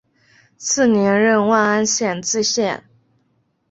[0.57, 2.85] 次年任万安县知县。